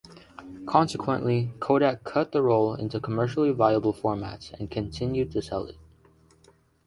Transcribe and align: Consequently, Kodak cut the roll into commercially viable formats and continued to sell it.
Consequently, 0.65 1.53
Kodak 1.59 2.03
cut 2.03 2.31
the 2.31 2.41
roll 2.41 2.73
into 2.73 2.99
commercially 2.99 3.51
viable 3.51 3.93
formats 3.93 4.51
and 4.51 4.71
continued 4.71 5.29
to 5.29 5.43
sell 5.43 5.65
it. 5.67 5.77